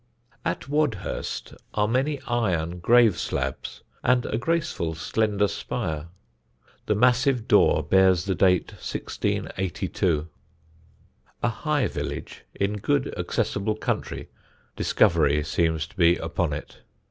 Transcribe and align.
At 0.43 0.67
Wadhurst 0.67 1.53
are 1.75 1.87
many 1.87 2.19
iron 2.21 2.79
grave 2.79 3.19
slabs 3.19 3.83
and 4.03 4.25
a 4.25 4.35
graceful 4.39 4.95
slender 4.95 5.47
spire. 5.47 6.07
The 6.87 6.95
massive 6.95 7.47
door 7.47 7.83
bears 7.83 8.25
the 8.25 8.33
date 8.33 8.71
1682. 8.71 10.27
A 11.43 11.47
high 11.49 11.85
village, 11.85 12.45
in 12.55 12.79
good 12.79 13.13
accessible 13.15 13.75
country, 13.75 14.29
discovery 14.75 15.43
seems 15.43 15.85
to 15.85 15.95
be 15.95 16.15
upon 16.15 16.53
it. 16.53 16.79